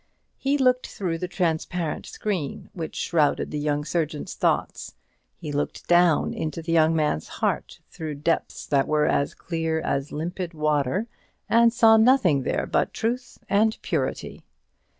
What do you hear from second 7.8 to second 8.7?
through depths